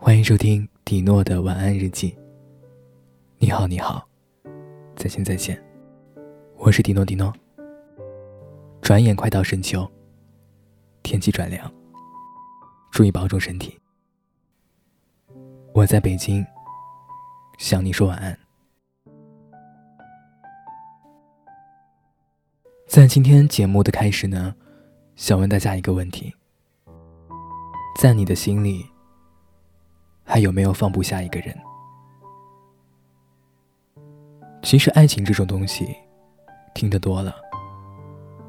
[0.00, 2.16] 欢迎收听迪诺的晚安日记。
[3.38, 4.08] 你好，你好，
[4.94, 5.60] 再见，再见。
[6.56, 7.34] 我是迪诺，迪诺。
[8.80, 9.86] 转眼快到深秋，
[11.02, 11.68] 天气转凉，
[12.92, 13.76] 注意保重身体。
[15.74, 16.46] 我在北京，
[17.58, 18.38] 向你说晚安。
[22.86, 24.54] 在今天节目的开始呢，
[25.16, 26.32] 想问大家一个问题：
[28.00, 28.86] 在你的心里，
[30.28, 31.56] 还有没有放不下一个人？
[34.62, 35.86] 其实，爱情这种东西，
[36.74, 37.34] 听得多了，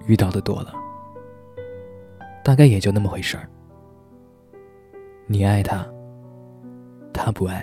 [0.06, 0.74] 遇到的多了，
[2.44, 3.50] 大概也就那么回事儿。
[5.26, 5.88] 你爱他，
[7.14, 7.62] 他不爱；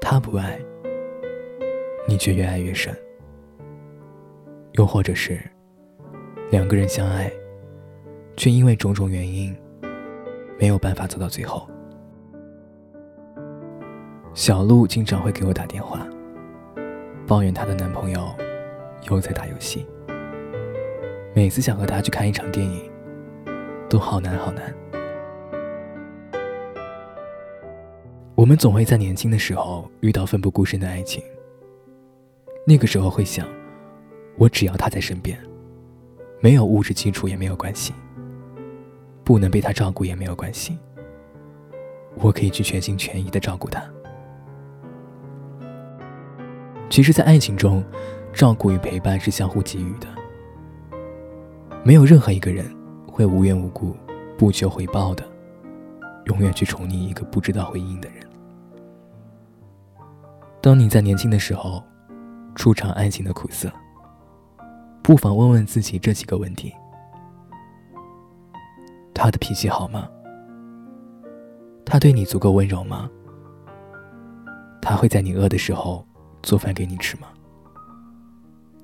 [0.00, 0.58] 他不爱，
[2.08, 2.96] 你却越爱越深。
[4.72, 5.38] 又或者是
[6.50, 7.30] 两个人相爱，
[8.38, 9.54] 却因为种种原因
[10.58, 11.68] 没有办法走到最后。
[14.40, 16.00] 小鹿经常会给我打电话，
[17.26, 18.34] 抱怨她的男朋友
[19.10, 19.84] 又在打游戏。
[21.34, 22.90] 每次想和他去看一场电影，
[23.86, 24.74] 都好难好难。
[28.34, 31.22] 我们总会在年轻的时候遇到奋不顾身的爱情，
[32.66, 33.46] 那个时候会想。
[34.38, 35.38] 我只要他在身边，
[36.40, 37.92] 没有物质基础也没有关系，
[39.22, 40.78] 不能被他照顾也没有关系，
[42.14, 43.84] 我可以去全心全意的照顾他。
[46.90, 47.82] 其实，在爱情中，
[48.32, 50.08] 照顾与陪伴是相互给予的，
[51.84, 52.66] 没有任何一个人
[53.06, 53.96] 会无缘无故、
[54.36, 55.24] 不求回报的，
[56.24, 58.26] 永远去宠溺一个不知道回应的人。
[60.60, 61.80] 当你在年轻的时候，
[62.56, 63.70] 初尝爱情的苦涩。
[65.00, 66.74] 不妨问问自己这几个问题：
[69.14, 70.08] 他的脾气好吗？
[71.84, 73.08] 他对你足够温柔吗？
[74.82, 76.04] 他会在你饿的时候
[76.42, 77.28] 做饭给你吃吗？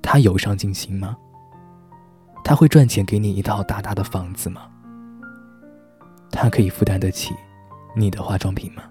[0.03, 1.16] 他有上进心吗？
[2.44, 4.70] 他会赚钱给你一套大大的房子吗？
[6.30, 7.34] 他可以负担得起
[7.94, 8.84] 你的化妆品吗？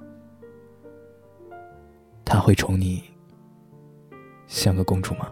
[2.25, 3.03] 他会宠你
[4.47, 5.31] 像个公主吗？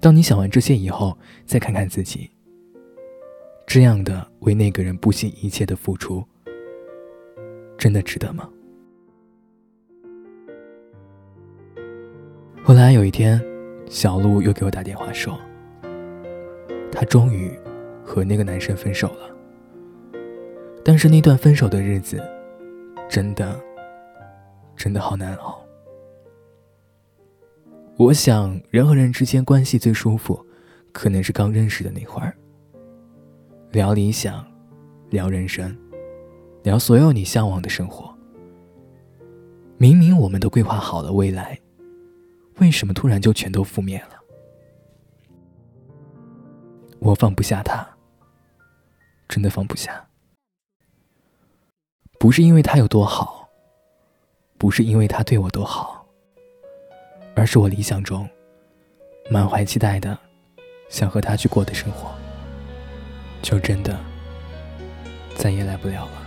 [0.00, 2.30] 当你想完这些以后，再看看自己，
[3.66, 6.24] 这样的为那个人不惜一切的付出，
[7.76, 8.48] 真的值得吗？
[12.66, 13.38] 后来有一天，
[13.90, 15.38] 小鹿又给我打电话说，
[16.90, 17.52] 她终于
[18.02, 19.28] 和那个男生分手了。
[20.82, 22.22] 但是那段分手的日子，
[23.06, 23.60] 真的，
[24.76, 25.62] 真的好难熬。
[27.98, 30.42] 我想，人和人之间关系最舒服，
[30.90, 32.34] 可能是刚认识的那会儿。
[33.72, 34.42] 聊理想，
[35.10, 35.76] 聊人生，
[36.62, 38.10] 聊所有你向往的生活。
[39.76, 41.60] 明明我们都规划好了未来，
[42.58, 44.20] 为什么突然就全都覆灭了？
[47.00, 47.86] 我放不下他，
[49.28, 50.08] 真的放不下。
[52.18, 53.48] 不是因为他有多好，
[54.56, 56.06] 不是因为他对我多好。
[57.36, 58.28] 而是我理想中
[59.28, 60.16] 满怀期待的
[60.88, 62.14] 想和他去过的生活，
[63.42, 63.98] 就真的
[65.34, 66.23] 再也来不了了。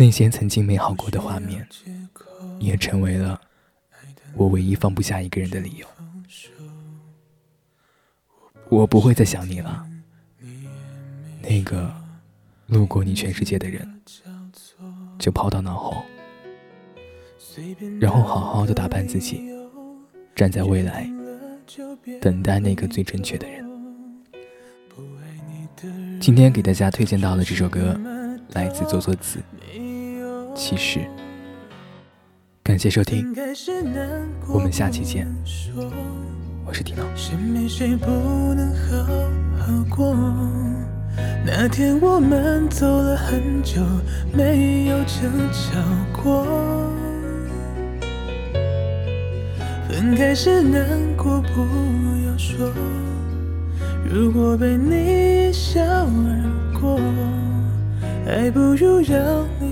[0.00, 1.68] 那些曾经美好过的画面，
[2.58, 3.38] 也成为了
[4.32, 5.86] 我唯一放不下一个人的理由。
[8.70, 9.86] 我不会再想你了，
[11.42, 11.94] 那个
[12.68, 14.00] 路过你全世界的人，
[15.18, 16.02] 就抛到脑后。
[18.00, 19.50] 然后好好的打扮自己，
[20.34, 21.06] 站在未来，
[22.22, 23.68] 等待那个最正确的人。
[26.18, 28.00] 今天给大家推荐到的这首歌，
[28.52, 29.38] 来自左左子，
[30.60, 31.00] 《其实》。
[32.62, 33.34] 感谢收听，
[34.46, 35.26] 我们下期见。
[36.66, 37.02] 我是迪诺。
[41.46, 43.80] 那天我们走了很久，
[44.34, 45.80] 没有争吵
[46.22, 46.44] 过。
[49.88, 50.86] 分开时难
[51.16, 51.48] 过，不
[52.26, 52.70] 要说。
[54.04, 57.00] 如果被你一笑而过，
[58.26, 59.48] 还不如让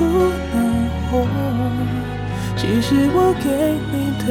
[0.00, 1.26] 不能活，
[2.56, 3.48] 其实我给
[3.92, 3.94] 你
[4.26, 4.30] 的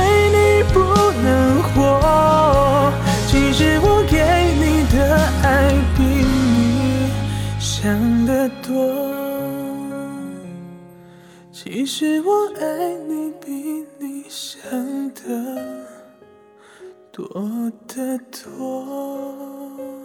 [7.91, 9.11] 想的多，
[11.51, 14.61] 其实我爱你比你想
[15.13, 15.85] 的
[17.11, 17.27] 多
[17.85, 20.00] 得多。